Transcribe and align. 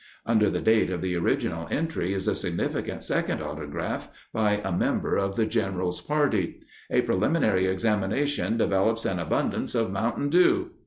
Under 0.25 0.49
the 0.49 0.61
date 0.61 0.89
of 0.89 1.03
the 1.03 1.15
original 1.15 1.67
entry 1.69 2.11
is 2.11 2.27
a 2.27 2.33
significant 2.33 3.03
second 3.03 3.39
autograph 3.39 4.09
by 4.33 4.53
a 4.55 4.71
member 4.71 5.15
of 5.15 5.35
the 5.35 5.45
General's 5.45 6.01
party: 6.01 6.59
"A 6.89 7.01
preliminary 7.01 7.67
examination 7.67 8.57
develops 8.57 9.05
an 9.05 9.19
abundance 9.19 9.75
of 9.75 9.91
mountain 9.91 10.29
dew." 10.31 10.71